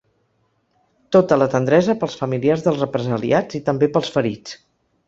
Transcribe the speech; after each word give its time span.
Tota 1.17 1.37
la 1.41 1.49
tendresa 1.57 1.97
pels 2.01 2.17
familiars 2.23 2.67
dels 2.69 2.83
represaliats 2.87 3.61
i 3.63 3.65
també 3.71 3.93
pels 3.95 4.15
ferits. 4.19 4.61